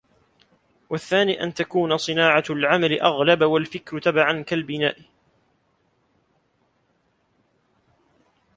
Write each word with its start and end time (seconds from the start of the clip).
وَالثَّانِي 0.89 1.43
أَنْ 1.43 1.53
تَكُونَ 1.53 1.97
صِنَاعَةُ 1.97 2.43
الْعَمَلِ 2.49 3.01
أَغْلَبَ 3.01 3.41
وَالْفِكْرُ 3.41 3.99
تَبَعًا 3.99 4.41
كَالْبِنَاءِ 4.41 4.97